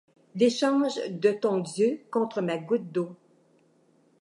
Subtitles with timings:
[0.33, 3.15] L’échange de ton Dieu contre ma goutte d’eau.